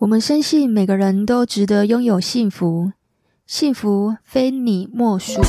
[0.00, 2.90] 我们深信每个人都值得拥有幸福，
[3.44, 5.42] 幸福非你莫属。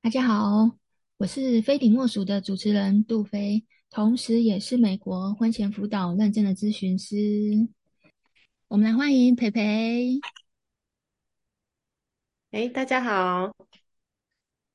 [0.00, 0.70] 大家好，
[1.18, 7.68] 我是非你莫属的主持人杜飞，同时也是美国婚前辅导认证的咨询师。
[8.68, 10.18] 我们来欢迎培培。
[12.52, 13.54] 哎，大家好。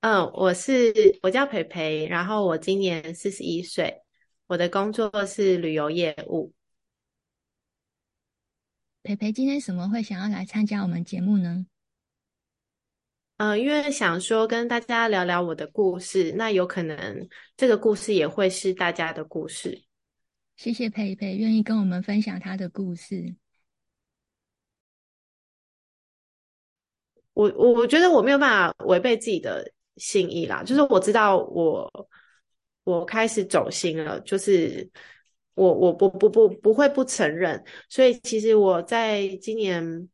[0.02, 0.94] 嗯，我是
[1.24, 4.04] 我叫培培，然后我今年四十一岁，
[4.46, 6.54] 我的工作是旅游业务。
[9.02, 11.66] 培培今天什么会想要来参加我们节目呢？
[13.38, 19.84] 嗯，因为想说跟大家聊聊我的故事，那有可能这个故事也会是大家的故事。
[20.56, 23.36] 谢谢培培愿意跟我们分享他的故事。
[27.34, 29.74] 我我我觉得我没有办法违背自己的。
[29.98, 31.92] 心意啦，就是我知道我
[32.84, 34.90] 我开始走心了，就是
[35.56, 40.10] 我我不不不不会不承认，所以其实我在今年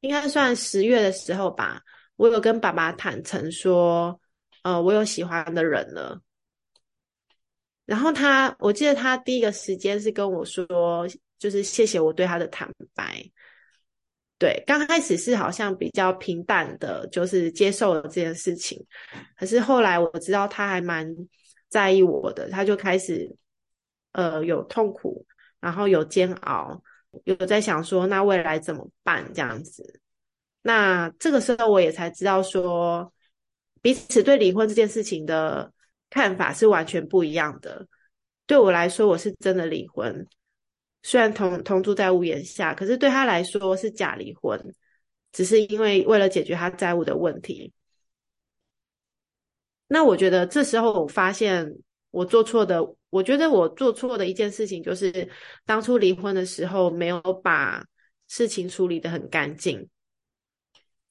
[0.00, 1.82] 应该算十月的时候吧，
[2.16, 4.20] 我有跟爸爸坦诚说，
[4.62, 6.20] 呃，我有喜欢的人了，
[7.86, 11.06] 然后他，我记得他第一个时间是跟我说，
[11.38, 13.24] 就是谢谢我对他的坦白。
[14.36, 18.84] 对，刚开始是好像比较平淡的，就是接受了这件事情。
[19.36, 21.06] 可是后来我知道他还蛮
[21.68, 23.34] 在意我的，他就开始
[24.12, 25.24] 呃有痛苦，
[25.60, 26.82] 然后有煎熬，
[27.24, 30.00] 有在想说那未来怎么办这样子。
[30.62, 33.12] 那这个时候我也才知道说，
[33.80, 35.72] 彼此对离婚这件事情的
[36.10, 37.86] 看法是完全不一样的。
[38.46, 40.26] 对我来说，我是真的离婚。
[41.06, 44.58] 虽然同同住在屋檐下，可是对他来说是假离婚，
[45.32, 47.72] 只是因为为了解决他债务的问题。
[49.86, 51.76] 那我觉得这时候我发现
[52.10, 55.30] 我做错的，我觉得我做错的一件事情就是
[55.66, 57.84] 当初离婚的时候没有把
[58.26, 59.86] 事情处理得很干净。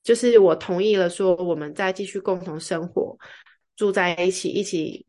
[0.02, 3.16] 就是我同意了说我们再继续共同生活，
[3.76, 5.06] 住在一起，一起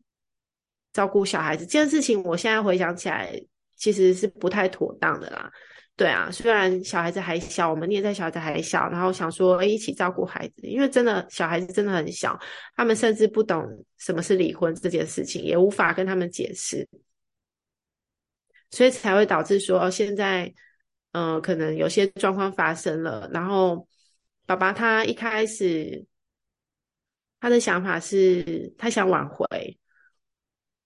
[0.93, 3.43] 照顾小孩子这件事情，我现在回想起来。
[3.75, 5.51] 其实是不太妥当的啦，
[5.95, 12.37] 对啊，虽然小孩子还小，我们念在小孩子还小，然后想说，诶，一起照顾孩子，因为真的小孩子真的很小，
[12.75, 13.65] 他们甚至不懂
[13.97, 16.87] 什么是离婚这件事情，也无法跟他们解释，
[18.71, 20.53] 所以才会导致说，现在，
[21.13, 23.87] 嗯、可能有些状况发生了，然后
[24.45, 26.05] 爸爸他一开始
[27.39, 29.77] 他的想法是，他想挽回。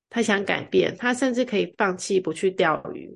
[0.09, 3.15] 他想改变，他甚至可以放弃不去钓鱼，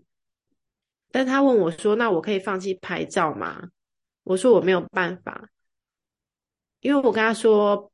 [1.12, 3.70] 但他问我说：“那我可以放弃拍照吗？”
[4.24, 5.50] 我说：“我没有办法，
[6.82, 7.92] 因为我跟他说，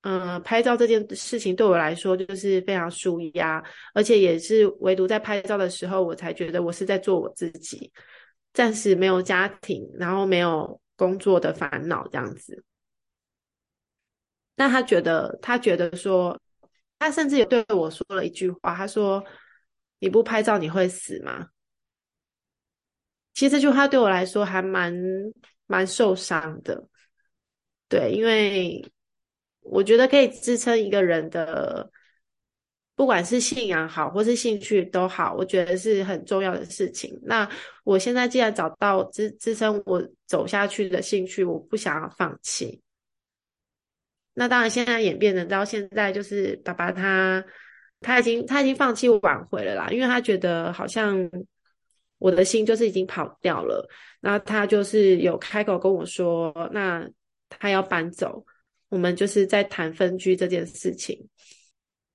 [0.00, 3.62] 嗯、拍照这件事情对我来说就是非常舒压，
[3.92, 7.92] 而且也是唯独在拍照的时候，我才觉得我是在做我自己，
[8.54, 12.64] 暂时没有家庭，然后没有工作的烦恼这样子。
[14.56, 16.40] 那他觉得，他觉得说。”
[17.00, 19.24] 他甚至也对我说了一句话，他说
[19.98, 21.48] ：“你不拍照你会死吗？”
[23.34, 24.94] 其实这句话对我来说还蛮
[25.66, 26.86] 蛮受伤的，
[27.88, 28.84] 对，因为
[29.60, 31.90] 我觉得可以支撑一个人的，
[32.94, 37.18] 不管是信仰好或是兴趣都好，我觉得是很重要的事情。
[37.22, 37.48] 那
[37.82, 42.82] 我现在既然找到支支撑我走下去的兴趣，我不想要放弃。
[44.32, 47.44] 那当然，现在演变的到现在，就是爸爸他
[48.00, 51.28] 他已经他已经放弃挽回了啦，因为他觉得好像
[52.18, 53.86] 我的心就是已经跑掉了。
[54.20, 57.06] 然后他就是有开口跟我说，那
[57.48, 58.42] 他要搬走，
[58.88, 61.28] 我们就是在谈分居这件事情。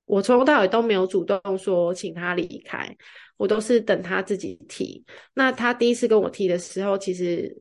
[0.06, 2.96] 我从头到尾都没有主动说请他离开，
[3.38, 5.04] 我都是等他自己提。
[5.34, 7.56] 那他第一次跟我提的时候，其实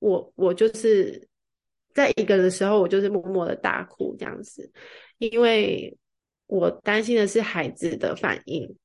[0.00, 1.29] 我我就是。
[1.94, 4.70] 在一个的时候，我就是默默的大哭这样子，
[5.18, 5.96] 因为
[6.46, 8.76] 我担心的是孩子的反应。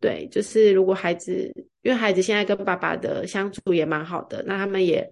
[0.00, 1.52] 对，就是如果孩子，
[1.82, 5.08] 因为孩子现在跟爸爸的相处也蛮好的，那他们也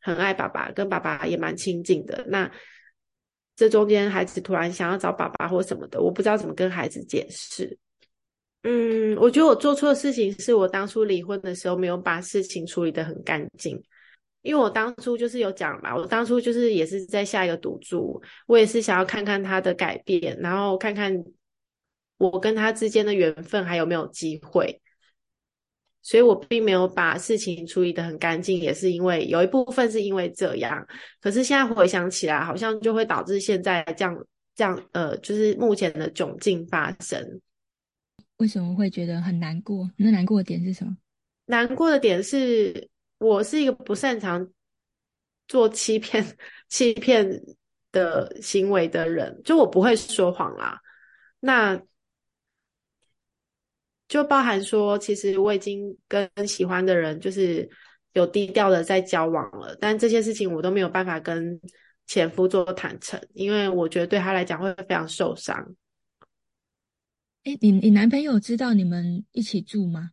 [0.00, 2.24] 很爱爸爸，跟爸爸也蛮亲近的。
[2.28, 2.50] 那
[3.54, 7.78] 这中间孩子突然想要找爸爸或什么的，我不知道怎么跟孩子解释。
[8.64, 13.80] 嗯，我觉得我做错的事情是我当初离婚的时候没有把事情处理得很干净。
[14.42, 21.24] 因为我当初就是有讲嘛，我当初就是也是在下一个赌注，我也是想要看看他的改变，然后看看
[22.18, 24.80] 我跟他之间的缘分还有没有机会，
[26.02, 30.86] 所以我并没有把事情处理得很干净，也是因为有一部分是因为这样。
[31.20, 37.40] 可是现在回想起来，好像就会导致现在这样这样呃，就是目前的窘境发生。
[38.38, 39.88] 为什么会觉得很难过？
[39.96, 40.96] 那难过的点是什么？
[41.46, 42.88] 难过的点是
[43.22, 44.48] 我是一个不擅长
[45.46, 46.36] 做欺骗、
[46.68, 47.40] 欺骗
[47.92, 50.80] 的行为的人，就我不会说谎啦。
[51.40, 51.80] 那
[54.08, 57.68] 就包含说，其实我已经跟喜欢的人就是
[58.12, 61.60] 有低调的在交往了，但这些事情我都没有办法跟
[62.06, 65.74] 前夫做坦诚，因为我觉得对他来讲会非常受伤。
[67.44, 70.10] 哎，你你男朋友知道你们一起住吗？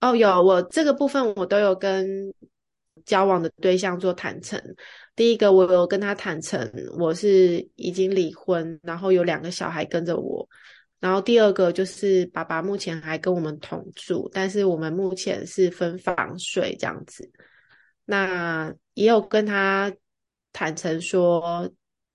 [0.00, 2.32] 哦，有，我这个部分我都有跟
[3.04, 4.60] 交往的对象做坦诚。
[5.14, 10.48] 第一个，我有跟他坦诚我是已经离婚，然后有两个小孩跟着我。
[10.98, 17.30] 然后第二个就是爸爸目前还跟我们同住，但是我们目前是分房睡这样子。
[18.04, 19.92] 那也有跟他
[20.52, 21.70] 坦诚说。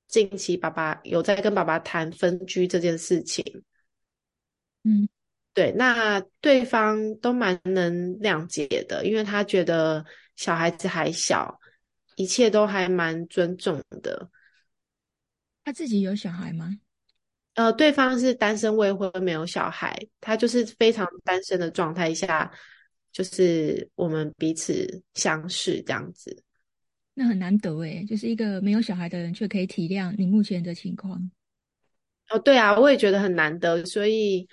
[0.08, 3.44] 近期爸爸有在跟爸爸谈分居这件事情，
[4.84, 5.10] 嗯，
[5.56, 10.06] 对，那对方都蛮能谅解的，因为他觉得
[10.36, 11.58] 小孩子还小，
[12.18, 14.30] 一切都还蛮尊重的。
[15.64, 16.78] 他自己有小孩吗？
[17.54, 22.52] 呃，对方是单身未婚，没有小孩，他就是非常单身的状态下，
[23.14, 26.44] 就是我们彼此相识这样子。
[27.14, 31.32] 那很难得诶，就是一个没有小孩的人，却可以体谅你目前的情况。
[32.30, 34.46] 哦，对啊，我也觉得很难得，所以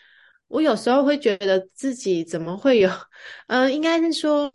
[0.53, 2.91] 我有时候会觉得自己怎么会有，
[3.47, 4.53] 嗯、呃，应该是说，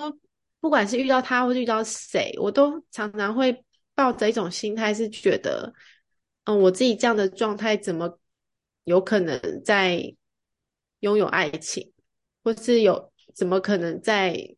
[0.60, 3.66] 不管是遇到他或遇到谁，我都常常会
[3.96, 5.74] 抱着一种心态，是觉得，
[6.44, 8.20] 嗯、我自己这样的状态怎么
[8.84, 10.16] 有可能在
[11.00, 11.92] 拥有爱情，
[12.44, 14.56] 或是有怎么可能在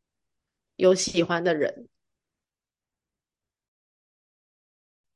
[0.75, 1.87] 有喜欢的人？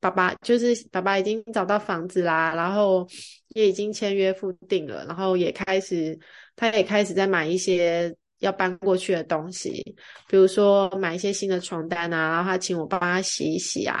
[0.04, 3.08] 爸爸就是爸爸，已经找到房子啦，然后
[3.54, 6.18] 也已经签约付定了，然后也开始，
[6.54, 9.82] 他也开始在买一些要搬过去的东西，
[10.28, 13.98] 比如说买一些新的床单啊，然后他请我帮他洗一洗啊。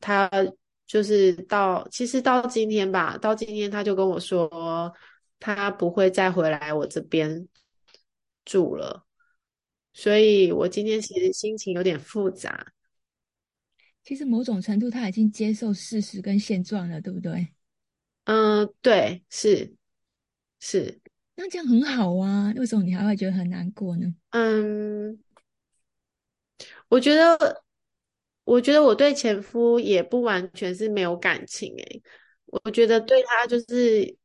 [0.00, 0.30] 他
[0.86, 4.48] 就是到其实到今天吧，到今天他就跟我说，
[5.40, 7.48] 他不会再回来我这边
[8.44, 9.04] 住了，
[9.92, 12.64] 所以我今天其实心情有点复杂。
[14.06, 17.48] 其实某种程度他已经接受事实跟现状了，对不对？
[18.22, 19.74] 嗯，对，是
[20.60, 21.00] 是。
[21.34, 24.14] 那这样很好啊，为什么你还会觉得很难过呢？
[24.30, 25.18] 嗯，
[26.86, 27.64] 我觉得，
[28.44, 32.02] 我觉得我对前夫也不完全是没有感情诶，
[32.44, 34.16] 我觉得对他就是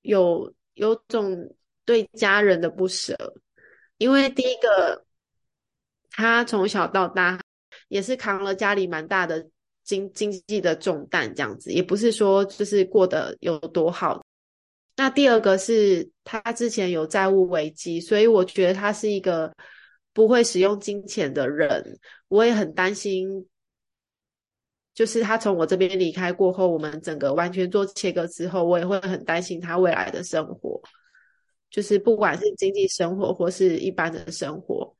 [0.00, 1.54] 有有种
[1.84, 3.14] 对家人的不舍，
[3.98, 5.04] 因为第一个，
[6.10, 7.38] 他从小到大。
[7.88, 9.48] 也是扛了家里蛮大的
[9.84, 14.24] 经经济的重担，这样子，也不是说就是过得有多好。
[14.96, 19.54] 那第二个是他之前有债务危机，所以我觉得他是一个
[20.12, 21.98] 不会使用金钱的人。
[22.28, 23.46] 我也很担心，
[24.94, 30.80] 就是他从我这边离开过后，我们整个完全做切割之后，我也会很担心他未来的生活，
[31.70, 34.96] 就是不管是经济生活或是一般的生活。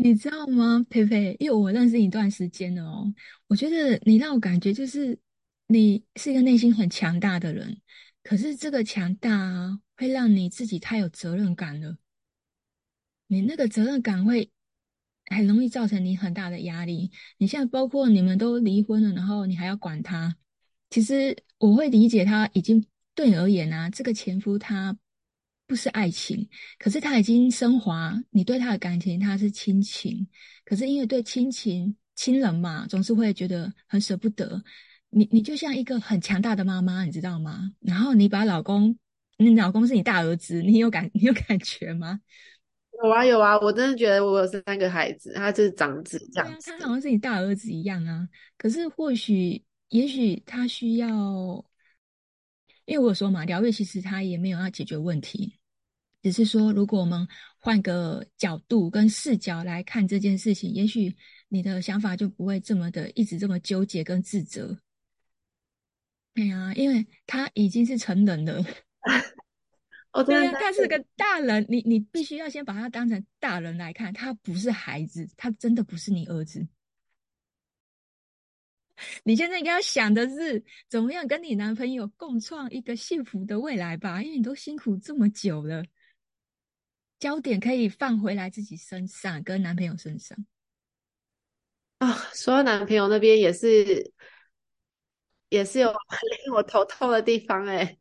[0.00, 1.36] 你知道吗，佩佩？
[1.40, 3.12] 因为我认识你一段时间了哦，
[3.48, 5.18] 我觉得你让我感觉就是
[5.66, 7.80] 你是一个内心很强大的人，
[8.22, 11.96] 可是这个强大啊，会让你自己太有责任感了。
[13.26, 14.52] 你那个责任感会
[15.26, 17.10] 很容易造成你很大的压力。
[17.38, 20.36] 你现在包括你们都离婚了，然后你还要管他，
[20.90, 22.86] 其实我会理解他已经
[23.16, 24.96] 对你而言啊，这个前夫他。
[25.68, 26.48] 不是爱情，
[26.78, 28.18] 可是他已经升华。
[28.30, 30.26] 你对他的感情，他是亲情。
[30.64, 34.64] 可是因为对亲情、亲人嘛，总是会觉得很舍不得。
[35.10, 37.70] 你你就像一个很强大的妈妈，你知道吗？
[37.80, 38.98] 然后你把老公，
[39.36, 42.18] 你老公是你大儿子，你有感， 你有感觉吗？
[43.02, 46.70] 有啊有啊，我真的觉得我有三个孩子，他就是长子这样子。
[46.70, 48.26] 他好像是你大儿子一样啊。
[48.56, 51.62] 可是或许，也许他需要。
[52.86, 55.57] 因为我说嘛，疗愈其实他也没有要解决问题，
[56.30, 61.16] 只是说如果我们换个角度跟视角来看这件事情，也许
[61.48, 64.78] 你的想法就不会这么的一直这么纠结跟自责。
[66.34, 68.62] 对呀，因为他已经是成人了，
[70.12, 76.68] 哦，对呀，他是个大人，你你必须要先把他当成大人来看，他不是孩子，他真的不是你儿子。
[79.22, 84.22] 你现在应该要想的是，怎么样跟你男朋友共创一个幸福的未来吧？
[84.22, 85.82] 因为你都辛苦这么久了，
[87.18, 90.38] 焦点可以放回来自己身上，跟男朋友身上。
[91.98, 94.12] 啊，说到男朋友那边也是，
[95.48, 95.90] 也是有
[96.46, 97.98] 令我头痛的地方哎、欸。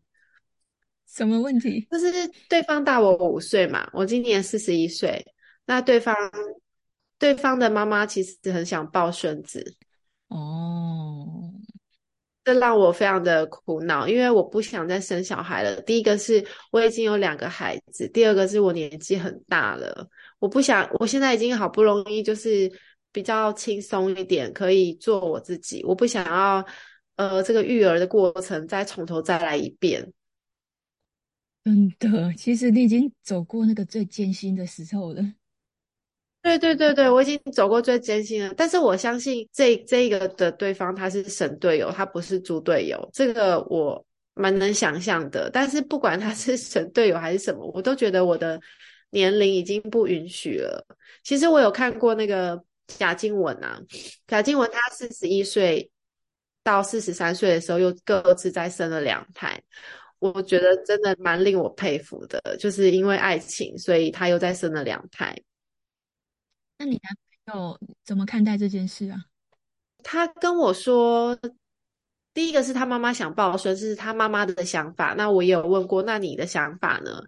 [1.08, 1.88] 什么问题？
[1.90, 5.26] 就是对方大我五岁嘛，我今年四十一岁，
[5.66, 6.16] 那对方
[7.18, 9.76] 对方的妈妈其实很想抱孙子。
[10.28, 11.07] 哦。
[12.48, 15.82] 这让我非常的苦恼，因为我不想再生小孩了。
[15.82, 20.08] 第一个是我已经有两个孩子，第二个是我年纪很大了，
[20.40, 22.72] 我不想，我现在已经好不容易就是
[23.12, 26.66] 比较轻松一点，可以做我自己，我不想要
[27.18, 30.14] 呃这个育儿的过程再从头再来一遍。
[31.66, 35.22] 真的，其实你已经走过那个最艰辛的时候了。
[36.48, 44.02] 对对对对，我已经走过最艰辛了，但是我相信这这个的对方他是神队友，他不是猪队友，这个我
[44.34, 45.50] 蛮能想象的。
[45.52, 48.58] 但是不管他是神队友还是什么，我都觉得我的
[49.10, 50.86] 年龄已经不允许了。
[51.22, 53.82] 其实我有看过那个贾静雯啊，
[54.26, 55.92] 贾静雯她四十一岁
[56.64, 59.62] 到四十三岁的时候又各自再生了两胎，
[60.20, 65.36] 我觉得真的蛮令我佩服的，就是因为爱情，所以她又再生了两胎。
[66.80, 69.18] 那你男朋友怎么看待这件事啊？
[70.04, 71.38] 他跟我说，
[72.34, 75.14] 第一个是他妈妈想抱孙，是他妈妈的想法。
[75.18, 77.24] 那我也有问过，那你的想法呢？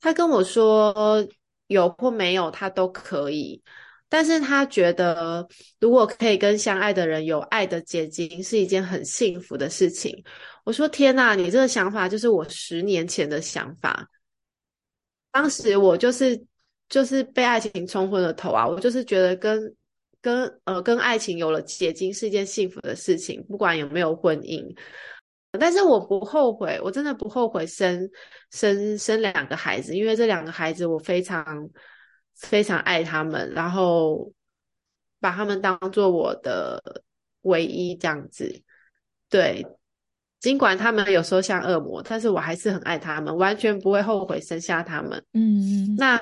[0.00, 1.28] 他跟我说，
[1.66, 3.62] 有或没有他都可以，
[4.08, 5.46] 但是他觉得
[5.78, 10.24] 如果可以跟相爱的人有爱的结晶，是一件很幸福的事情。
[10.64, 14.08] 我说天哪，你这个想法就是我十年前的想法。
[15.30, 16.46] 当时我就是。
[16.88, 18.66] 就是被爱情冲昏了头啊！
[18.66, 19.74] 我就是觉得跟
[20.20, 24.64] 跟呃跟爱情有了结晶是一件幸福的事情，不管有没有婚姻。
[25.58, 28.08] 但是我不后悔，我真的不后悔生
[28.50, 31.68] 生生两个孩子，因为这两个孩子我非常
[32.36, 34.30] 非常爱他们，然后
[35.18, 36.80] 把他们当做我的
[37.42, 38.62] 唯一这样子。
[39.28, 39.66] 对，
[40.38, 45.24] 尽管他们有时候像恶魔，但是我还是很爱他们，完全不会后悔生下他们。
[45.32, 46.20] 嗯，那。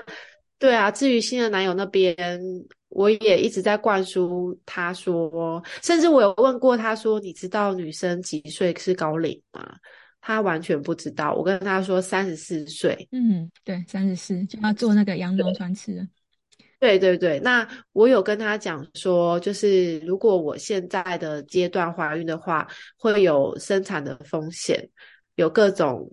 [0.65, 2.41] 对啊，至于新的男友那边，
[2.89, 9.77] 我也一直在灌输他说，甚至我有问过他说，你知道女生几岁是高龄吗？
[10.23, 11.35] 他完全不知道。
[11.35, 16.07] 我跟他说三十四岁，嗯，对，三十四就要做那个羊绒穿刺了。
[16.81, 22.67] 对对对，那我有跟他讲说，就是如果我现在的阶段怀孕的话，
[22.97, 24.89] 会有生产的风险，
[25.35, 26.11] 有各种。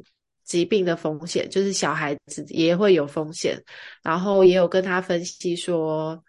[0.51, 3.57] 疾病的风险，就是小孩子也会有风险，
[4.03, 6.21] 然后也有跟他分析说，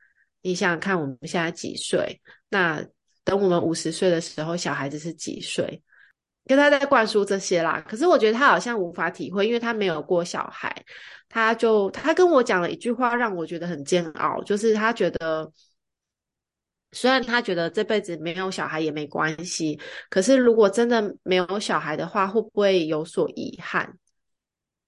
[0.42, 2.20] 你想想看，我们现在几岁？
[2.48, 2.80] 那
[3.24, 5.82] 等我们五十岁的时候，小孩子是几岁？
[6.46, 7.84] 跟他在灌输这些啦。
[7.88, 10.72] 可是我觉得他好像无法体会，因为他没有过小孩，
[11.28, 15.52] 他就他跟我讲了一句话，让我觉得很煎熬，就是他觉得，
[16.92, 23.98] 虽然他觉得这辈子没有小孩也没关系，可是如果真的没有小孩的话，会不会有所遗憾？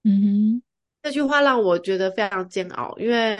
[0.07, 0.63] 嗯哼，
[1.01, 3.35] 这句话让我觉得非常煎熬，因为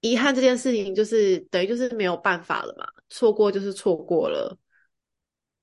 [0.00, 4.58] 遗憾这件事情就是等于就是没有办法了嘛，错过就是错过了。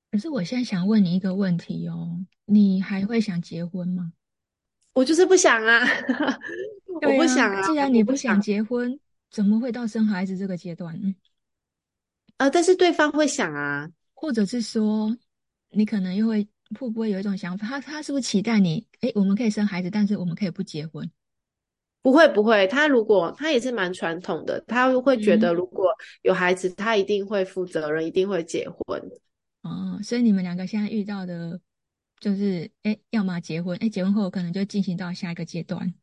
[0.09, 4.13] 可是我现在想问你一个问题哦，你还会想结婚吗？
[4.93, 6.39] 我就是不想啊，啊
[6.85, 7.61] 我不想啊。
[7.67, 8.97] 既然你不想结婚，
[9.29, 11.13] 怎么会到生孩子这个阶段呢？
[12.37, 15.17] 呃，但是对方会想啊，或者是说
[15.71, 16.47] 你可能又会。
[16.77, 17.65] 会不会有一种想法？
[17.67, 18.85] 他他是不是期待你？
[19.01, 21.09] 哎，我们可以生孩子，但是我们可以不结婚？
[22.01, 29.01] 不会不会，他如果他也是蛮传统的，他会觉得如果有孩子，嗯、他一定会负责任，一定会结婚。
[29.63, 31.59] 哦，所以你们两个现在遇到的，
[32.21, 35.93] 就是哎，要么结婚，哎，结婚后可能就进行到下一个阶段。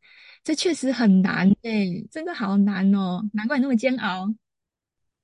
[0.43, 4.31] 这确实很难诶，真的好难哦，难怪你那么煎熬。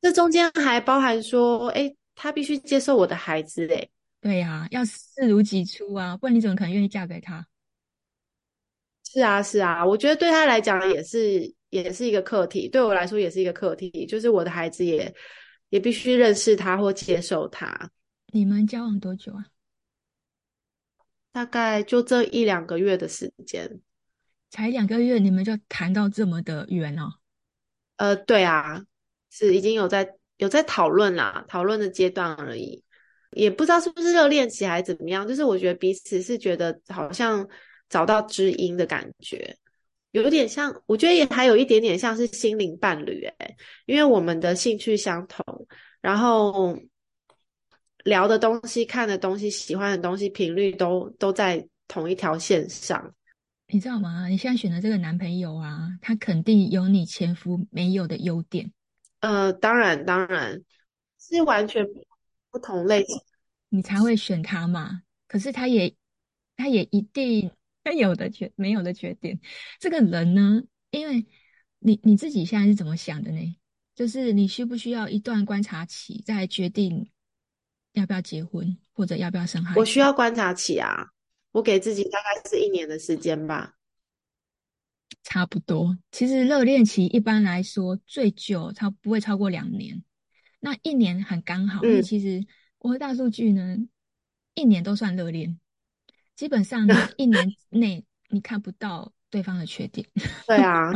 [0.01, 3.91] 这中间还包含说，哎，他必须接受我的孩子诶。
[4.23, 7.45] 对呀、啊，要视如己出啊，不然你怎么可能愿意嫁给他？
[9.03, 15.13] 是啊，是啊，我觉得对他来讲也是，也是一个课题，对我来说也是一个课题，就是我的孩子也
[15.67, 17.91] 也必须认识他或接受他。
[18.27, 19.45] 你们交往多久啊？
[21.33, 23.81] 大概就这一两个月的时间，
[24.49, 27.11] 才两个月，你们就谈到这么的远哦？
[27.97, 28.85] 呃，对啊，
[29.29, 32.82] 是已经有在有在讨论啦，讨论的阶段而已。
[33.35, 37.47] 也不知道是不是热恋期还是怎么样，就是我觉得彼此是觉得好像
[37.89, 39.55] 找到知音的感觉，
[40.11, 45.67] 有点像，我觉得也还有一点点像是心灵伴侣诶，因为我们的兴趣相同，
[46.01, 46.77] 然后
[48.03, 53.13] 聊的东西、看的东西、喜欢的东西频率都都在同一条线上。
[53.67, 54.27] 你知道吗？
[54.27, 58.71] 你现在选的这个男朋友啊，他肯定有你前夫没有的优点。
[59.21, 60.61] 呃，当然当然
[61.19, 61.85] 是完全。
[61.85, 62.03] 不
[62.59, 63.15] 同类型，
[63.69, 65.01] 你才会选他嘛。
[65.27, 65.95] 可是他也，
[66.55, 67.51] 他也一定
[67.83, 69.39] 他有的缺没有的缺点。
[69.79, 71.25] 这个人呢，因为
[71.79, 73.57] 你你自己现在是怎么想的呢？
[73.95, 77.11] 就是你需不需要一段观察期再决定
[77.93, 79.79] 要不要结婚或者要不要生孩子？
[79.79, 81.09] 我需要观察期啊，
[81.51, 83.75] 我给自己大概是一年的时间吧。
[85.21, 90.03] 差不多，其实热恋期一般来说最久超不会超过两年，
[90.65, 91.81] 那一年很刚好。
[91.81, 92.41] 嗯、因为其实
[92.79, 93.77] 我和大数据呢，
[94.53, 95.59] 一年都算热恋，
[96.37, 100.07] 基本上呢 一年内你看不到对方的缺点。
[100.47, 100.89] 对啊，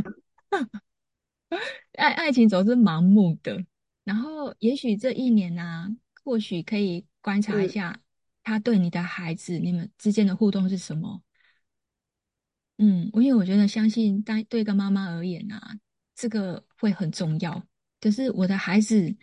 [2.00, 3.66] 爱爱情总是盲目的，
[4.06, 5.90] 然后也许这一年呢、啊，
[6.24, 8.00] 或许可以观察一下
[8.44, 11.22] 他对你的孩子，嗯、你们之间的互动是什么。
[12.78, 15.78] 嗯，因为我觉得相信，当对一个妈妈而言啊，
[16.16, 17.62] 这个会很重要。
[18.00, 19.16] 就是我的孩子，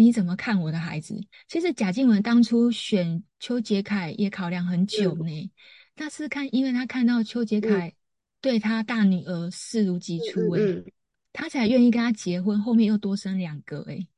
[0.00, 1.20] 你怎么看我的孩子？
[1.46, 5.50] 其实贾静雯当初选邱杰凯也考量很久呢。
[5.94, 7.92] 他、嗯、是看，因为他看到邱杰凯
[8.40, 10.92] 对他大女儿视如己出，诶、嗯嗯、
[11.32, 14.08] 他才愿意跟他结婚，后面又多生两个，诶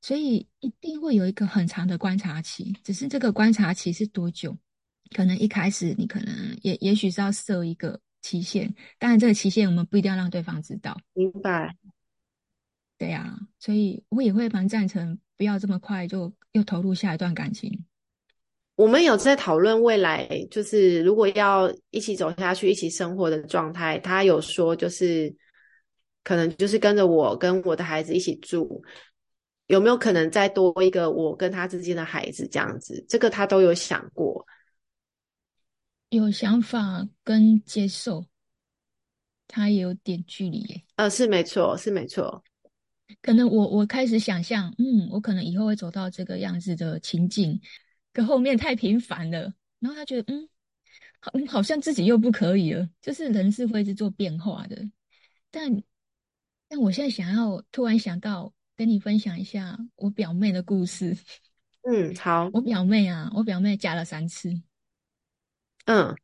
[0.00, 2.76] 所以一定会有一个很长的观察期。
[2.84, 4.56] 只是这个观察期是多久？
[5.14, 8.00] 可能一开始你可能也也许是要设一个。
[8.24, 10.98] 期限，当然这个期限我们不一定要让对方知道。
[11.12, 11.76] 明白。
[12.96, 17.84] 对呀、啊，所以我也会蛮赞成，不要这么快就又投入下一段感情。
[18.76, 25.32] 我们有在讨论未来，就是如果要一起走下去、一起生活的状态，他有说就是
[26.22, 28.82] 可能就是跟着我跟我的孩子一起住，
[29.66, 33.04] 有没有可能再多一个我跟他之间的孩子这样子？
[33.08, 34.44] 这个他都有想过。
[36.08, 38.24] 有想法跟接受，
[39.46, 40.82] 他也有点距离耶。
[40.96, 42.42] 呃，是没错，是没错。
[43.20, 47.60] 可能我我开始想象，嗯，我可能以后会走到这个样子的情景，
[48.12, 49.52] 可后面太频繁了。
[49.78, 50.48] 然后他觉得，嗯，
[51.20, 52.88] 好，好像自己又不可以了。
[53.02, 54.82] 就是人是会一直做变化的。
[55.50, 55.82] 但
[56.68, 61.16] 但我现在想要突然想到，跟你分享一下我表妹的故事。
[61.82, 62.48] 嗯，好。
[62.54, 64.62] 我表妹啊，我表妹嫁了三次。
[65.84, 66.16] 嗯，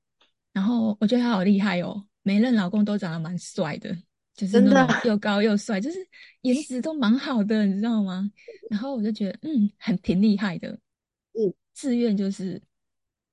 [0.54, 3.94] 然后我觉得她好厉害哦，每任老公都长得蛮帅的，
[4.40, 5.98] 就是那种又高又帅，就是
[6.40, 8.30] 颜值都蛮好的，你知道吗？
[8.70, 10.70] 然后我就觉得，嗯，很挺厉害的。
[11.34, 12.62] 嗯，志愿就是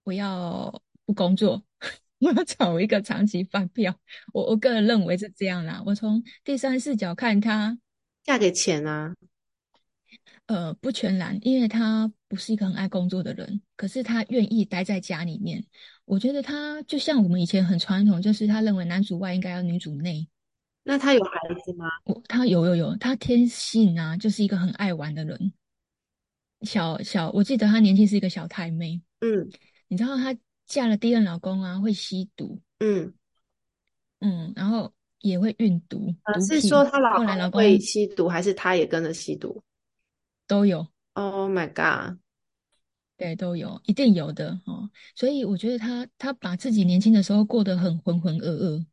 [0.03, 1.63] 我要不工作，
[2.19, 3.97] 我要找一个长期饭票。
[4.33, 5.81] 我我个人认为是这样啦。
[5.85, 7.79] 我从第三视角看他，
[8.25, 9.15] 嫁给钱啊。
[10.47, 15.65] 呃，不全然，因为他不是一个很爱工作的人，可是他愿意待在家里面。
[16.03, 20.27] 我觉得他就像我们以前很传统，就是他认为男主外应该要女主内。
[20.87, 21.85] 那他有孩子吗？
[22.05, 25.51] 我他有有有，他天性啊，就是一个很爱玩的人。
[26.61, 29.01] 小小，我记得他年轻是一个小太妹。
[29.19, 29.49] 嗯，
[29.89, 30.33] 你知道她
[30.65, 32.61] 嫁了第一任老公啊，会吸毒。
[32.79, 33.13] 嗯
[34.21, 36.15] 嗯，然后也会运毒。
[36.23, 37.17] 呃、是说他老
[37.51, 39.61] 公会吸毒，还是她也跟着吸毒？
[40.47, 42.17] 都有，Oh my god，
[43.17, 44.89] 对，都有，一定有的哦。
[45.15, 48.85] 所以我觉得她她把自己年轻的时候过得很浑浑噩噩，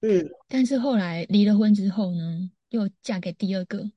[0.00, 3.90] 嗯，但是后来离了婚之后呢，又嫁给第二个。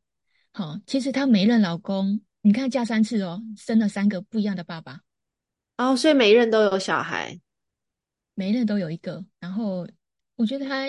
[0.52, 5.02] 好，其实她每一任老公，你看嫁三次哦，生了三个不一样的爸爸。
[5.78, 7.40] 哦，所以每一任都有小孩，
[8.34, 9.24] 每一任都有一个。
[9.40, 9.88] 然后
[10.36, 10.86] 我觉得她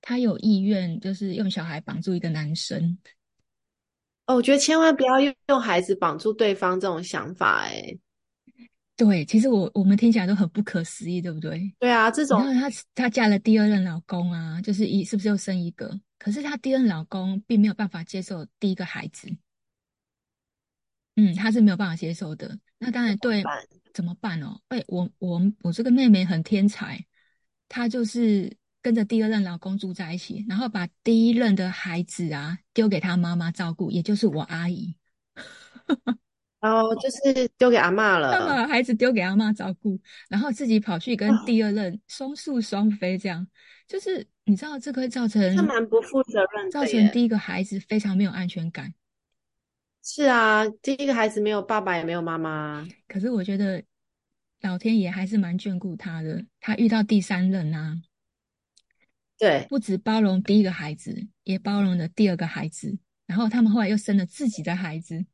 [0.00, 2.96] 她有意愿，就是用小孩绑住一个男生。
[4.26, 7.98] 哦，我觉得千万不要用用孩子绑住对方这种想法，哎，
[9.00, 11.74] 对，其实我我们听起来都很不可思议，对不对？
[11.78, 15.98] 对啊，这种，然后她她嫁了第二任老公啊，就是一是不是又生一个？
[16.18, 19.34] 可是她第二任老公并没有办法接受第一个孩子，
[21.16, 22.58] 嗯，他是没有办法接受的。
[22.78, 23.42] 那当然对，
[23.94, 24.60] 怎么办哦？
[24.68, 27.02] 哎，我我我这个妹妹很天才，
[27.68, 28.54] 她就是。
[28.82, 34.96] 跟着第二任老公住在一起，然后把第一任的孩子啊丢给她妈妈照顾，也就是我阿姨。
[36.60, 43.46] 然后就是丢给阿妈了，他把孩子丢给阿妈照顾，然后自己跑去跟第二任双宿双飞，这样、哦、
[43.88, 48.92] 就是你知道这个会造成，这蛮不负责任的，造成第一个孩子非常没有安全感。
[50.02, 53.82] 是啊，第一个孩子没有爸爸也没有妈妈，可是我觉得
[54.60, 57.96] 老天爷还是蛮眷顾他的，他遇到第三任啊。
[59.38, 65.24] 对，不止包容第一个孩子，也包容了第二个孩子，然后他们后来又生了自己的孩子。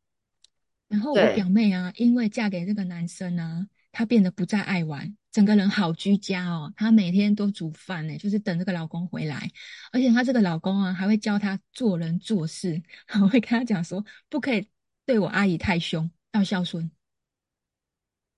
[0.88, 6.72] 然后我表妹啊，因为嫁给这个男生啊，她变得不再爱玩，整个人好居家哦。
[6.76, 9.50] 她每天都煮饭呢，就是等这个老公回来。
[9.92, 14.68] 而且她这个老公啊，还会教她做人做事， 还会跟她讲说，不可以
[15.04, 16.90] 对我阿姨太凶，要孝顺。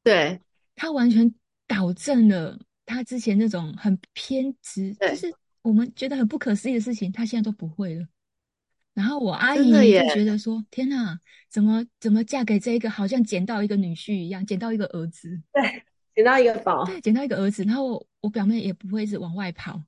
[0.03, 0.41] 对，
[0.75, 1.35] 他完全
[1.67, 5.31] 导正了他之前那种很偏执，就是
[5.61, 8.07] 我们觉得很不可思议的事情，他现在都不会了。
[8.99, 9.81] 然后我阿姨就
[10.13, 11.17] 觉得说：“天哪，
[11.49, 15.85] 怎么怎么嫁给这一个好像捡到一个女婿一样，捡到一个儿子，对，
[16.17, 19.81] 捡到一个宝，对，捡到一个儿子。”然后我表妹也不会一直往外跑，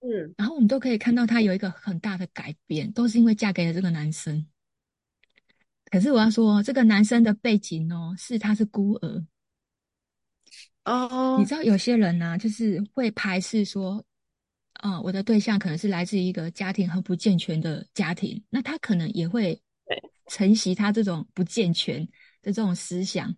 [0.00, 4.46] 嗯，然后我们都可以看到她有一个很大的改变，都是因为嫁给了这个男生。
[5.86, 9.24] 可是我要说，这个男生的背景哦，是他是孤儿
[10.84, 14.04] 哦，你知道有些人呢、啊，就是会排斥说。
[14.80, 19.60] 啊、哦，我的对象可能是来自于一个家庭很不健全的家庭，那他可能也会
[20.26, 22.02] 承袭他这种不健全
[22.40, 23.34] 的这种思想。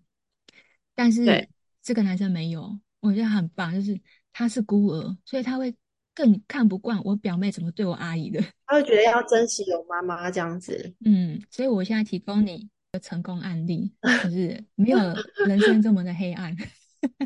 [0.95, 1.49] 但是
[1.83, 4.01] 这个男生没有，我觉得很棒，就是
[4.33, 5.75] 他是孤儿，所以他会
[6.15, 10.95] 更看不惯我表妹怎么对我阿姨的，他会觉得要珍惜有妈妈这样子。
[11.05, 14.99] 嗯，所以我现在提供你一个成功案例，就是没有
[15.47, 16.57] 人生这么的黑暗。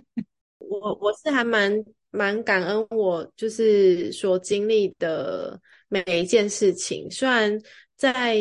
[0.58, 1.70] 我我是还蛮。
[2.16, 7.60] 蛮感恩我就是所经历的每一件事情，虽然
[7.94, 8.38] 在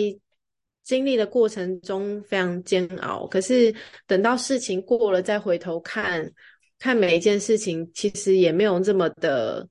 [0.83, 3.75] 经历的过程中非常煎熬，可是
[4.07, 6.31] 等到事情过了再回头看，
[6.79, 9.67] 看每一件事情，其实也没有这么的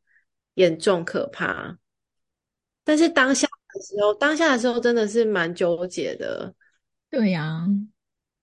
[0.55, 1.79] 严重可怕。
[2.85, 6.55] 但是当下的时候，当下的时候真的是蛮纠结的。
[7.09, 7.67] 对呀，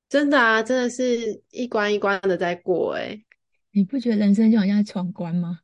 [0.10, 3.24] 真的啊，真的是一关一关的在过欸。
[3.72, 5.60] 你不觉得人生就好像在闯关吗？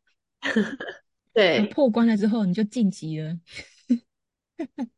[1.33, 3.37] 对，破关了之后你就晋级了。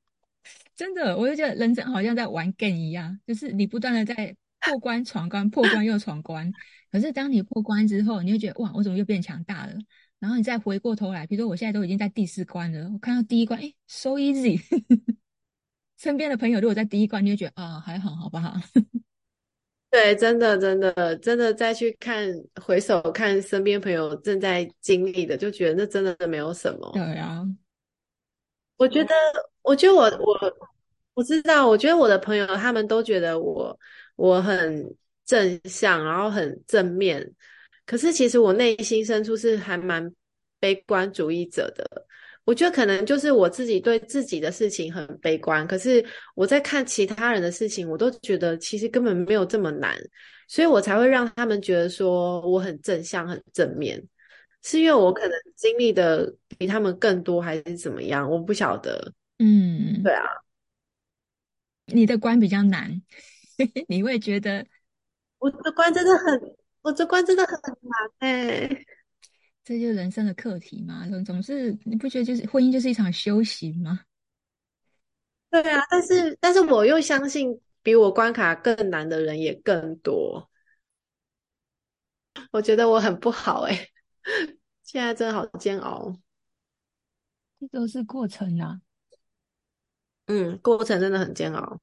[0.75, 6.49] 真的，我就觉得人生好像在玩 game 一样，就是你不断的在破关闯关，破关又闯关。
[6.91, 9.73] 可是当你破关之后，你就觉得哇，我怎么又变强大了？
[10.19, 14.61] 然后你再回过头来，比如说我现在都已经在第四关了，我看到第一关，哎，so easy。
[15.97, 18.55] 身边的朋友如果在第一关，你就觉得啊，还好，好不好？
[19.91, 26.91] 对，真的，真的，真的，再去看，回首看身边朋友正在经历的，就觉得那真的没有什么。
[26.93, 27.43] 对啊，
[28.77, 29.15] 我觉得，
[29.63, 30.57] 我觉得我我
[31.15, 33.77] 我知道，我觉得我的朋友他们都觉得我
[34.15, 37.27] 我很正向，然后很正面，
[37.87, 40.13] 可是其实我内心深处是还蛮
[40.59, 42.05] 悲观主义者的。
[42.49, 49.95] 我觉得可能就是我自己对自己的事情很悲观，可是我在看其他人的事情，我都觉得其实根本没有这么难，
[50.47, 54.03] 所以我才会让他们觉得说我很正向、很正面，
[54.63, 58.27] 是因为我可能经历的比他们更多，还是怎么样？
[58.27, 59.13] 我不晓得。
[59.37, 60.25] 嗯，对啊，
[61.85, 62.99] 你的关比较难，
[63.87, 64.65] 你会觉得
[65.37, 68.85] 我的关真的很，我这关真的很难欸。
[69.69, 73.99] 这就是人生的课题嘛，总总是你不觉得就是婚姻就是一场修行吗？
[75.51, 80.49] 对啊，但是但是我又相信比我关卡更难的人也更多。
[82.51, 83.91] 我觉得我很不好哎、欸，
[84.81, 86.15] 现在真的好煎熬。
[87.59, 88.81] 这都是过程啊，
[90.25, 91.79] 嗯，过程真的很煎熬。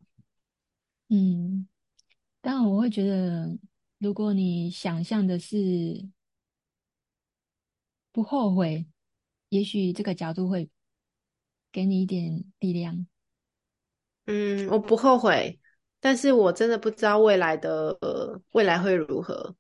[1.09, 1.69] 嗯，
[2.41, 3.57] 当然我会觉得，
[3.99, 6.05] 如果你想象的是。
[8.17, 8.87] 不后悔，
[9.51, 10.71] 也许这个角度会
[11.71, 13.07] 给你一点力量。
[14.25, 15.61] 嗯，我不后悔，
[16.01, 19.55] 但是我真的不知道未来的，呃，未来会如何。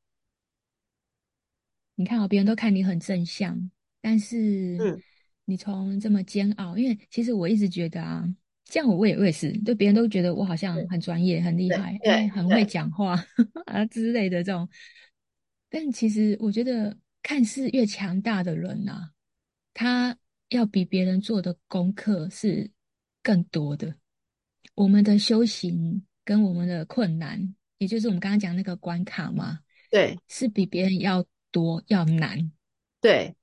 [1.96, 5.02] 你看哦，别人都看你很正向，但是，嗯，
[5.44, 8.26] 你从这么煎熬，因为其实我一直觉得啊，
[8.64, 13.22] 这样我也我也是，对别人都觉得我好像很专业、很厉害，对，很会讲话
[13.66, 14.66] 啊之类的这种，
[15.68, 16.96] 但其实我觉得。
[17.26, 19.10] 看似越强大的人啊，
[19.74, 20.16] 他
[20.50, 22.70] 要比别人做的功课是
[23.20, 23.92] 更多的。
[24.76, 29.58] 我们的修行跟我们的困难，也就是我们刚刚讲那个关卡嘛，
[29.90, 32.52] 对，是比别人要多要难，
[33.00, 33.34] 对，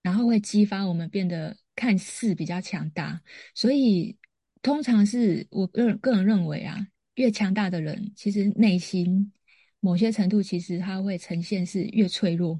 [0.00, 3.20] 然后会激发我们变得看似比较强大。
[3.54, 4.16] 所以，
[4.62, 9.30] 通常是我个人个人认为啊，越强大的人，其实内心
[9.78, 12.58] 某些程度，其实他会呈现是越脆弱。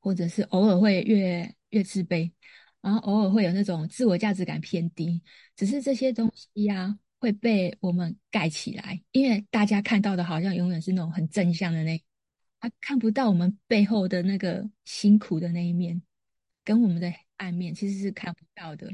[0.00, 2.30] 或者是偶尔会越越自卑，
[2.80, 5.22] 然后偶尔会有那种自我价值感偏低，
[5.56, 12.02] 只是这些东西呀、啊、会被我们盖起来，因为大家看到的好像永远是那种很正向的那，
[12.60, 16.00] 他看不到我们背后的那个辛苦的那一面，
[16.64, 18.88] 跟我们的暗面其实是看不到的。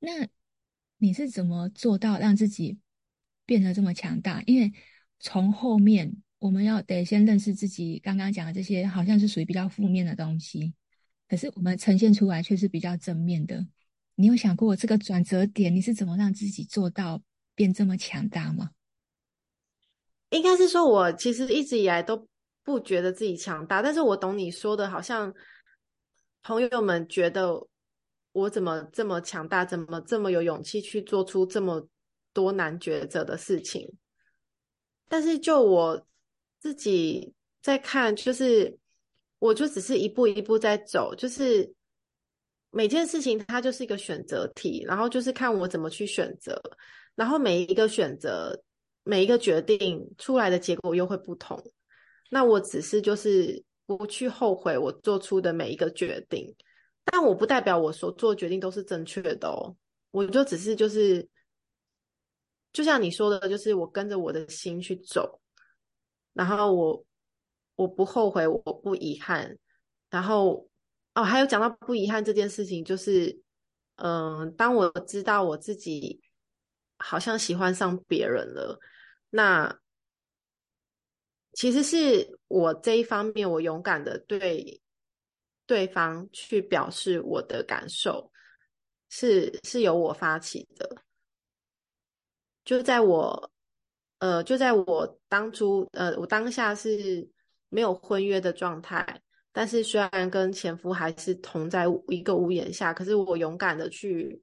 [0.00, 0.28] 那
[0.98, 2.78] 你是怎么做到让自己
[3.46, 4.42] 变得这么强大？
[4.46, 4.72] 因为
[5.18, 6.21] 从后面。
[6.42, 10.74] 我们要得先认识自己，刚刚讲的这些好像是属于比较负面的东西，
[11.28, 13.64] 可是我们呈现出来却是比较正面的。
[14.16, 17.22] 你有想过这个转折点，你是怎么让自己做到
[17.54, 18.70] 变这么强大吗？
[20.30, 22.26] 应该是说，我其实一直以来都
[22.64, 25.32] 不觉得自己强大，但是我懂你说的，好像
[26.42, 27.68] 朋友们觉得
[28.32, 31.86] 我怎么这么强大，怎么这么有勇气去做出这么
[32.32, 33.94] 多难抉择的事情。
[35.08, 36.06] 但是就我
[36.62, 38.78] 自己在看，就是
[39.38, 41.74] 我就只是一步一步在走，就是。
[42.74, 46.58] 每件事情它就是一个选择题，然后就是看我怎么去选择，
[47.14, 48.58] 然后每一个选择、
[49.04, 51.62] 每一个决定出来的结果又会不同。
[52.30, 56.50] 那我只是就是不去后悔我做出的每一个决定，
[57.04, 59.76] 但我不代表我所做决定都是正确的哦。
[60.10, 61.28] 我就只是就是，
[62.72, 65.41] 就像你说的，就是我跟着我的心去走，
[66.32, 67.04] 然后我
[67.76, 69.58] 我不后悔，我不遗憾，
[70.10, 70.68] 然后。
[71.14, 73.38] 哦，还有讲到不遗憾这件事情，就是，
[73.96, 76.22] 嗯，当我知道我自己
[76.96, 78.80] 好像喜欢上别人了，
[79.28, 79.78] 那
[81.52, 84.80] 其实是我这一方面，我勇敢的对
[85.66, 88.32] 对方去表示我的感受，
[89.10, 90.96] 是是由我发起的，
[92.64, 93.51] 就在我，
[94.22, 97.28] 呃，就在我当初，呃，我当下是
[97.70, 99.20] 没有婚约的状态。
[99.50, 104.40] 但是虽然跟前夫还是同在一个屋檐下，可是我勇敢的去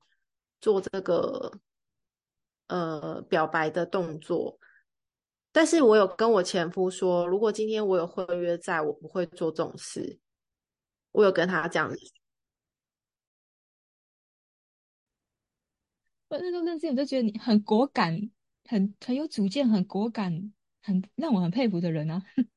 [0.59, 1.61] 做这个
[2.67, 4.59] 呃表白的动作。
[5.53, 10.19] 但是我有跟我前夫说，如果今天我有婚约在，我不会做这种事。
[11.13, 11.97] 我有跟他这样子。
[16.27, 18.29] 我那时候认识你，我就觉得你很果敢，
[18.69, 20.31] 很很有主见，很果敢，
[20.83, 22.21] 很让我很佩服的人啊。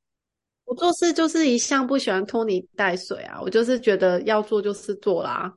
[0.64, 5.50] 我做事就是一向不喜欢拖泥带水啊，我就是觉得要做就是做啦，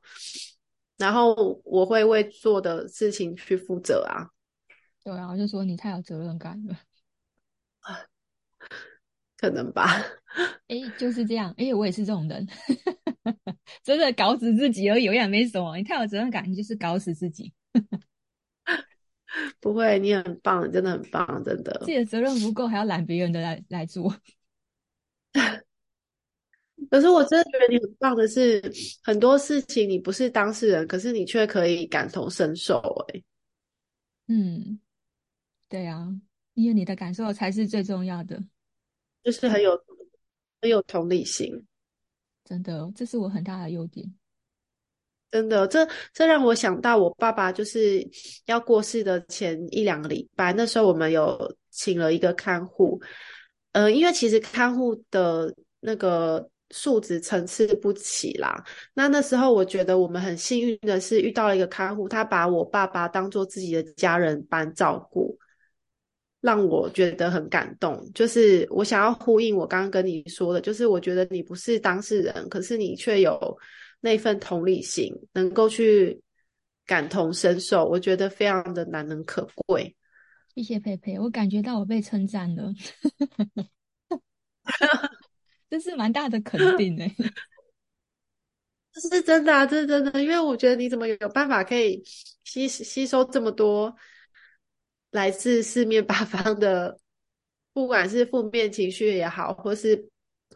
[0.97, 4.29] 然后我会为做的事情去负责啊。
[5.03, 6.79] 对啊，我就说你太有责任感了，
[9.37, 10.01] 可能吧？
[10.67, 12.47] 哎，就是这样，哎，我也是这种人，
[13.83, 15.75] 真的搞死自己而已，我也没什么。
[15.75, 17.53] 你太有责任感，你就是搞死自己。
[19.59, 21.77] 不会，你很棒，真的很棒，真的。
[21.81, 24.15] 自己的责任不够，还要揽别人的来来做。
[26.89, 28.61] 可是我真的觉得你很棒的是，
[29.03, 32.79] 很多事情你不是当事人，可是你却可以感同身受。
[33.09, 33.23] 哎，
[34.27, 34.79] 嗯，
[35.67, 36.07] 对啊，
[36.53, 38.41] 因为你的感受才是最重要的，
[39.23, 39.81] 就是很有
[40.61, 41.65] 很有同理心。
[42.43, 44.13] 真的，这是我很大的优点。
[45.31, 48.01] 真的，这这让我想到我爸爸就是
[48.45, 53.01] 要过世的前一两个礼拜，那时候我们有请了一个看护。
[53.73, 58.63] 呃，因为其实看护的那个素质层次不齐啦。
[58.93, 65.37] 那那时候我觉得我们很幸运的是遇到了一个看护，他把我爸爸当做自己的家人般照顾，
[66.39, 68.09] 让我觉得很感动。
[68.15, 73.57] 就是我想要呼应我刚刚跟你说的，就是我觉得你不是当事人，可是你却有
[74.05, 76.21] 那份同理心，能够去
[76.85, 79.95] 感同身受，我觉得非常的难能可贵。
[80.53, 82.71] 谢谢佩佩，我感觉到我被称赞了，
[85.67, 87.11] 这是蛮大的肯定哎，
[88.93, 92.03] 这是真的啊，这是真的，因为我觉得你怎么有办法可以
[92.43, 93.95] 吸吸收这么多
[95.09, 96.99] 来自四面八方的，
[97.73, 100.07] 不管是负面情绪也好，或是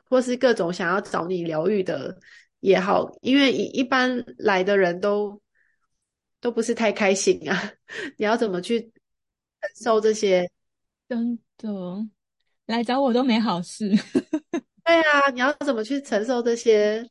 [0.07, 2.15] 或是各种想要找你疗愈的
[2.59, 5.41] 也好，因为一一般来的人都
[6.39, 7.73] 都不是太开心啊，
[8.17, 8.91] 你要怎么去？
[9.61, 10.49] 承受这些，
[11.09, 11.69] 真的
[12.65, 13.89] 来找我都没好事。
[14.85, 17.05] 对啊，你要怎么去承受这些？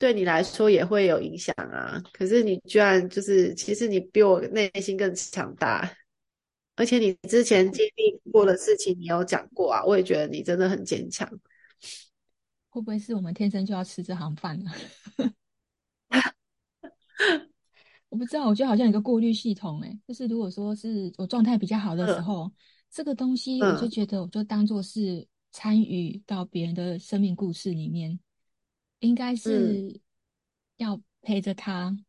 [0.00, 2.02] 对你来说也会有影响啊。
[2.12, 5.88] 可是你居然就是，其实你比我内心更强大，
[6.74, 9.84] 而且你之前经历过的事情，你有讲过啊。
[9.84, 11.30] 我也觉得你真的很坚强。
[12.68, 14.70] 会不会是我们天生就要吃这行饭呢？
[18.08, 22.52] 我不知道，我觉得好像有个过滤系统，诶，就是如果说是我状态比较好的时候，嗯、
[22.90, 28.18] 这个东西我就觉得我就当做是参与到别人的生命故事里面，
[29.00, 30.00] 应该是
[30.78, 32.04] 要陪着他，嗯、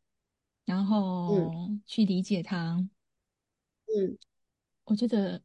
[0.64, 2.76] 然后去理解他。
[3.94, 4.16] 嗯，
[4.84, 5.42] 我觉得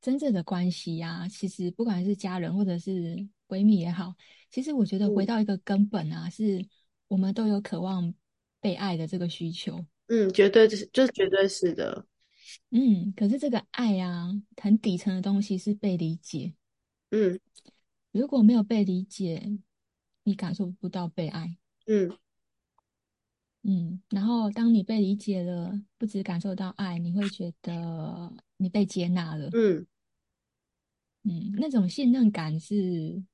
[0.00, 4.14] 真正的关系呀、啊，其实不管是家人或者是闺蜜也好，
[4.50, 6.66] 其实我觉得回到一个根本啊，嗯、是
[7.08, 8.14] 我们都有渴望。
[8.62, 12.04] 被爱的这个需求，嗯，绝对就是，这绝对是的，
[12.68, 13.10] 嗯。
[13.16, 14.28] 可是这个爱啊，
[14.60, 16.52] 很底层的东西是被理解，
[17.10, 17.40] 嗯。
[18.12, 19.58] 如果没有被理解，
[20.24, 22.14] 你感受不到被爱，嗯
[23.62, 24.02] 嗯。
[24.10, 29.86] 然后当你被理解了，不只感受到爱，你会觉得你被接纳了，嗯。
[31.22, 33.24] 嗯，那种信任感是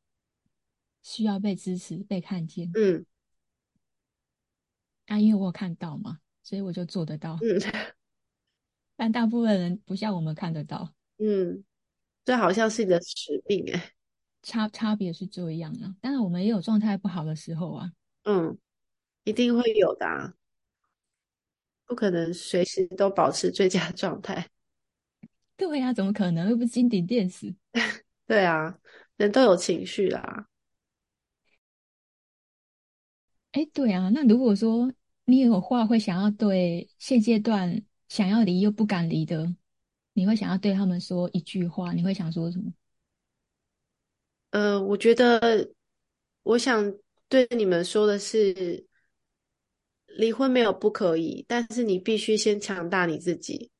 [1.07, 2.69] 需要被支持、被看见。
[2.75, 3.07] 嗯，
[5.07, 7.39] 啊，因为我有看到嘛，所以我就做得到。
[7.43, 7.61] 嗯，
[8.97, 10.93] 但大部分人不像我们看得到。
[11.19, 11.63] 嗯，
[12.25, 13.93] 这好像是你的使命哎。
[14.43, 17.93] 差差别是这样啊，当然我们也有状态不好的时候啊。
[18.25, 18.59] 嗯，
[19.23, 20.35] 一定会有的啊，
[21.87, 24.51] 不可能随时都保持最佳状态。
[25.57, 26.51] 对呀、啊，怎么可能？
[26.51, 27.55] 又不是金顶电视。
[28.27, 28.77] 对啊，
[29.17, 30.49] 人都有情绪啦。
[33.57, 34.93] 哎，对啊，那如果说
[35.25, 39.51] 你有话会想要对现阶段想要离又不敢离的，
[40.13, 42.71] 你会想要对他们说一句话，你会想说什么？
[44.51, 45.73] 呃，我觉得
[46.43, 46.93] 我想
[47.31, 48.87] 对你们说的是，
[50.05, 53.71] 离婚没有不可以，但是你必须先强大你自己。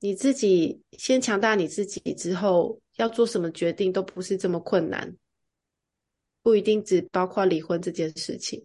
[0.00, 5.16] 你自己先强大你自己之后，要做什么决定都不是这么困难，
[6.46, 8.62] 不一定只包括离婚这件事情。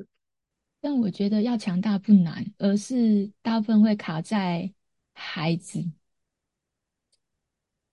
[0.80, 4.72] 但我觉得要强大不难，而是大部分会卡在
[5.14, 5.84] 孩子。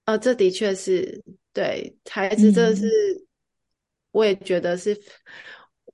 [0.05, 1.25] 呃，这的确是
[1.55, 3.27] 对孩子，这是、嗯、
[4.11, 4.95] 我也觉得是，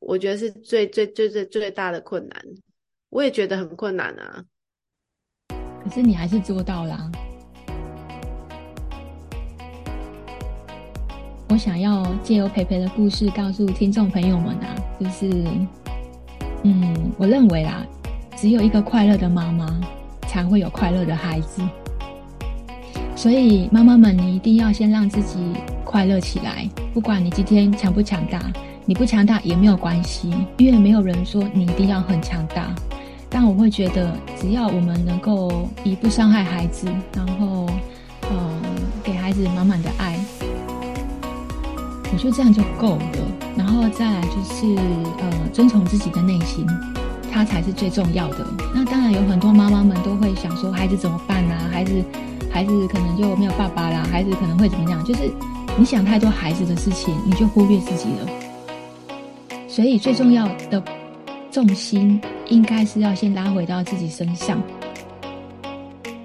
[0.01, 2.45] 我觉得是最最最最最大的困难。
[3.11, 4.45] 我也觉得很困难啊，
[5.85, 7.13] 可是你还是做到了。
[11.55, 15.31] 我想要借由培培的故事告诉听众朋友们啊，就是，
[16.65, 17.87] 嗯，我认为啦，
[18.35, 19.81] 只有一个快乐的妈妈，
[20.27, 21.63] 才会有快乐的孩子。
[23.15, 25.39] 所以妈妈们，你一定要先让自己
[25.85, 26.69] 快乐起来。
[26.93, 28.43] 不管你今天强不强大，
[28.85, 32.75] 你不强大也没有关系，因为没有人说你一定要很强大。
[33.31, 37.71] 但我会觉得，只要我们能够以不伤害孩子，然后，
[38.29, 38.61] 嗯，
[39.05, 40.14] 给孩子满满的爱。
[42.15, 43.19] 我觉得这样就够了，
[43.57, 44.77] 然后再来就是
[45.19, 46.65] 呃，遵从自己的内心，
[47.31, 48.47] 它才是最重要的。
[48.73, 51.69] 那当然有很多妈妈们都会想说，孩子怎么办啊？
[51.73, 51.93] 孩子，
[52.53, 55.05] 孩子可能就没有爸爸啦，孩子可能会怎么样？
[55.05, 55.23] 就是
[55.77, 59.59] 你想太多孩子的事情，你就忽略自己了。
[59.67, 60.81] 所以最重要的
[61.51, 64.63] 重心应该是要先拉回到自己身上。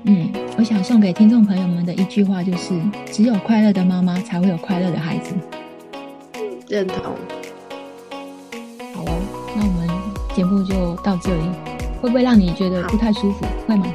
[0.04, 2.80] 嗯，我想送给听众朋友们的一句话就是：
[3.12, 5.34] 只有快乐的妈妈才会有快乐的孩子。
[6.70, 7.16] 认同。
[8.94, 9.20] 好哦，
[9.56, 9.90] 那我们
[10.36, 11.42] 节目就到这里，
[12.02, 13.46] 会不会让你觉得不太舒服？
[13.68, 13.86] 会吗？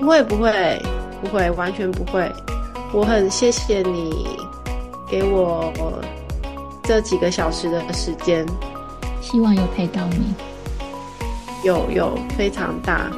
[0.00, 0.82] 不会，不会，
[1.20, 2.28] 不会，完全不会。
[2.92, 4.36] 我很谢谢你
[5.08, 5.72] 给我
[6.82, 8.44] 这几个小时的时间，
[9.20, 10.34] 希望有陪到你。
[11.64, 13.10] 有有，非常大。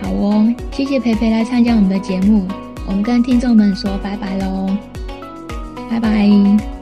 [0.00, 2.46] 好哦，谢谢培培来参加我们的节目，
[2.86, 4.68] 我们跟听众们说拜拜喽，
[5.90, 6.08] 拜拜。
[6.08, 6.77] 拜拜。